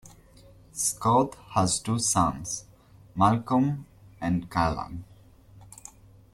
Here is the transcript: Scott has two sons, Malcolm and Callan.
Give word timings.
Scott 0.73 1.35
has 1.51 1.79
two 1.79 1.99
sons, 1.99 2.65
Malcolm 3.13 3.85
and 4.19 4.49
Callan. 4.49 5.03